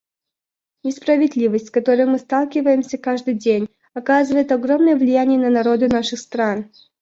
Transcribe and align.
Несправедливость, 0.83 1.67
с 1.67 1.69
которой 1.69 2.07
мы 2.07 2.17
сталкиваемся 2.17 2.97
каждый 2.97 3.35
день, 3.35 3.69
оказывает 3.93 4.51
огромное 4.51 4.95
влияние 4.97 5.37
на 5.37 5.51
народы 5.51 5.89
наших 5.89 6.17
стран. 6.17 6.71